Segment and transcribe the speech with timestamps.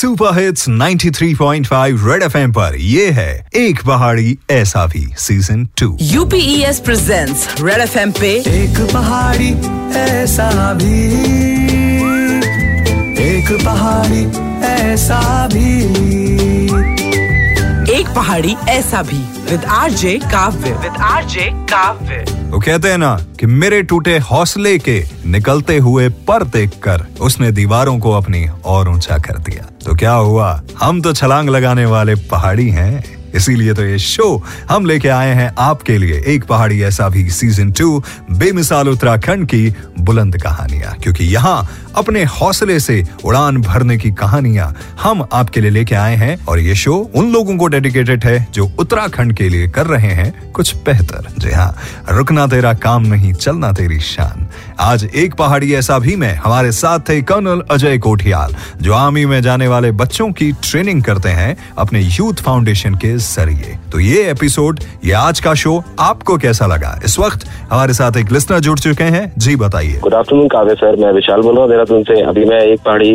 [0.00, 6.80] Super hits 93.5 red FM पर ये है एक पहाड़ी ऐसा भी season two UPS
[6.80, 9.50] presents Red FM पे एक पहाड़ी
[9.98, 11.04] ऐसा भी।
[13.22, 14.24] एक पहाड़ी
[14.66, 16.29] ऐसा भी।
[18.00, 22.98] एक पहाड़ी ऐसा भी। विद आर जे काव्य। विद आर जे काव्य। वो कहते हैं
[22.98, 28.48] ना कि मेरे टूटे हौसले के निकलते हुए पर देख कर उसने दीवारों को अपनी
[28.64, 30.62] और ऊँचा कर दिया। तो क्या हुआ?
[30.80, 35.50] हम तो छलांग लगाने वाले पहाड़ी हैं। इसीलिए तो ये शो हम लेके आए हैं
[35.58, 41.58] आपके लिए एक पहाड़ी ऐसा भी सीज़न टू बेमिसाल उत्तराखंड की बुलंद कहानियाँ। क्योंकि यहाँ
[41.96, 46.74] अपने हौसले से उड़ान भरने की कहानियाँ हम आपके लिए लेके आए हैं और ये
[46.74, 51.28] शो उन लोगों को डेडिकेटेड है जो उत्तराखंड के लिए कर रहे हैं कुछ बेहतर।
[51.38, 51.74] जी हाँ
[52.10, 54.39] रुकना तेरा काम नहीं, चलना तेरी शान।
[54.80, 59.40] आज एक पहाड़ी ऐसा भी में, हमारे साथ थे कर्नल अजय कोठियाल, जो आर्मी में
[59.42, 64.80] जाने वाले बच्चों की ट्रेनिंग करते हैं अपने यूथ फाउंडेशन के ज़रिए। तो ये एपिसोड
[65.04, 67.00] ये आज का शो आपको कैसा लगा?
[67.04, 70.96] इस वक्त हमारे साथ एक लिस्टर जुड़ चुके हैं। जी बताइए। गुड आफ्टरनून काव्य सर,
[70.96, 73.12] मैं विशाल बोल रहा हूँ से। अभी मैं एक पहाड़ी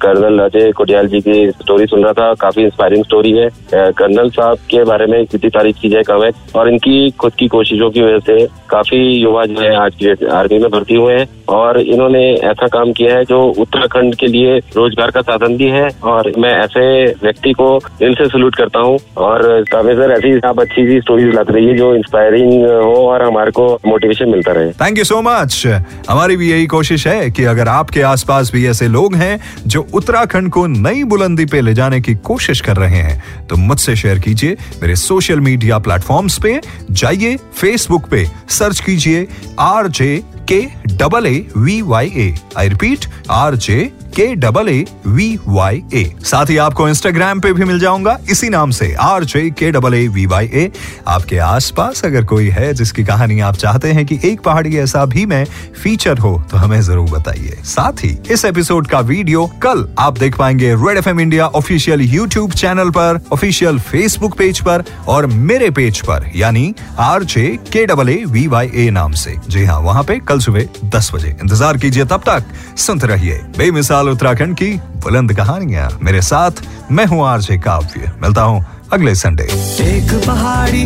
[0.00, 4.58] कर्नल अजय कोटियाल जी की स्टोरी सुन रहा था। काफ़ी इंस्पायरिंग स्टोरी है। कर्नल साहब
[4.70, 8.18] के बारे में कितनी तारीफ़ की जाए कम और इनकी खुद की कोशिशों की वजह
[8.18, 12.66] से काफ़ी युवा जो है आज की आर्मी में भर्ती हुए हैं और इन्होंने ऐसा
[12.68, 16.84] काम किया है जो उत्तराखंड के लिए रोज़गार का साधन भी है और मैं ऐसे
[17.22, 21.34] व्यक्ति को दिल से सल्यूट करता हूँ। और काव्य सर, ऐसी आप अच्छी सी स्टोरीज
[21.34, 25.62] लाते रहिए जो इंस्पायरिंग हो और हमारे को मोटिवेशन मिलता रहे। थैंक यू सो मच
[26.10, 30.50] हमारी भी यही कोशिश है कि अगर आपके आसपास भी ऐसे लोग हैं जो उत्तराखंड
[30.52, 34.56] को नई बुलंदी पे ले जाने की कोशिश कर रहे हैं तो मुझसे शेयर कीजिए
[34.82, 36.58] मेरे सोशल मीडिया प्लेटफॉर्म्स पे।
[36.92, 39.26] जाइए फेसबुक पे सर्च कीजिए
[39.60, 40.10] R J
[40.52, 40.60] K
[40.96, 43.84] double A V Y A I repeat R J
[44.16, 48.48] K double A V Y A साथ ही आपको इंस्टाग्राम पे भी मिल जाऊँगा, इसी
[48.48, 50.70] नाम से R J K double A V Y A
[51.08, 55.24] आपके आसपास अगर कोई है जिसकी कहानी आप चाहते हैं कि एक पहाड़ी ऐसा भी
[55.26, 55.44] में
[55.82, 60.36] फीचर हो तो हमें ज़रूर बताइए। साथ ही इस एपिसोड का वीडियो कल आप देख
[60.38, 66.00] पाएँगे Red FM India official YouTube channel पर ऑफिशियल फेसबुक पेज पर और मेरे पेज
[66.00, 70.02] पर, यानी R J K double A V Y A नाम से। जी हाँ वहाँ
[70.04, 74.70] पे कल सुबह दस बजे। इंतज़ार कीजिए तब तक। सुनते रहिए बेमिसाल उत्तराखंड की
[75.02, 76.50] बुलंद कहानियाँ। मेरे साथ
[76.92, 79.44] मैं हूँ आरजे काव्य। मिलता हूँ अगले संडे।
[79.84, 80.82] एक पहाड़ी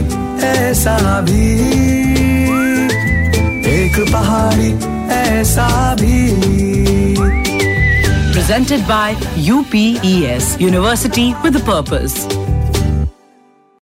[0.46, 1.42] ऐसा भी।
[3.72, 4.72] एक पहाड़ी
[5.16, 5.68] ऐसा
[6.00, 6.20] भी।
[8.32, 9.08] Presented by
[9.48, 12.16] UPES University with a purpose.